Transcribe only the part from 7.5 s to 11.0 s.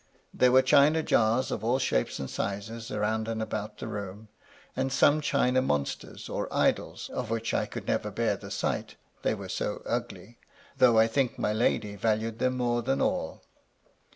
I could never bear the sight, they were so ugly, though